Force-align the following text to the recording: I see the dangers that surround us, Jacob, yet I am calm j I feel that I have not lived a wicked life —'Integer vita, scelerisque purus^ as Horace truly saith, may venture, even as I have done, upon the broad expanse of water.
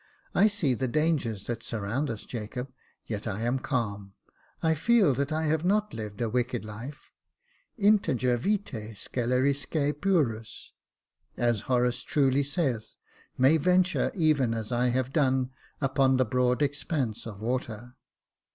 I 0.33 0.47
see 0.47 0.73
the 0.73 0.87
dangers 0.87 1.43
that 1.43 1.61
surround 1.61 2.09
us, 2.09 2.25
Jacob, 2.25 2.73
yet 3.05 3.27
I 3.27 3.41
am 3.41 3.59
calm 3.59 4.13
j 4.59 4.69
I 4.69 4.73
feel 4.73 5.13
that 5.13 5.31
I 5.31 5.43
have 5.43 5.63
not 5.63 5.93
lived 5.93 6.21
a 6.21 6.27
wicked 6.31 6.65
life 6.65 7.11
—'Integer 7.89 8.35
vita, 8.37 8.95
scelerisque 8.95 9.93
purus^ 9.99 10.69
as 11.37 11.61
Horace 11.69 12.01
truly 12.01 12.41
saith, 12.41 12.95
may 13.37 13.57
venture, 13.57 14.09
even 14.15 14.55
as 14.55 14.71
I 14.71 14.87
have 14.87 15.13
done, 15.13 15.51
upon 15.79 16.17
the 16.17 16.25
broad 16.25 16.63
expanse 16.63 17.27
of 17.27 17.39
water. 17.39 17.95